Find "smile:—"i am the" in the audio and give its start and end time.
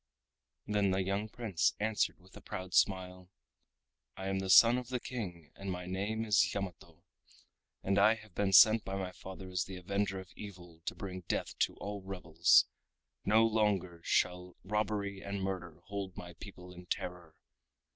2.73-4.49